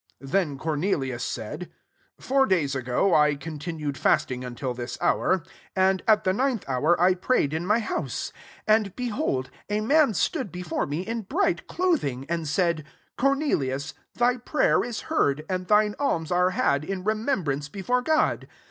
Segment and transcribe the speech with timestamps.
[0.19, 1.69] 30 Then Cornelius said,
[2.17, 5.43] 'f Four days ago I continu ed fasting until this hour;
[5.75, 8.33] and at th^ ninth [hourl I prayed in my house:
[8.65, 13.41] and, behold, a man stood before me in bright clothing, 31 and said, < Corne
[13.41, 18.47] lius, thy prayer is heard, and thine alms are had in remem brance before God.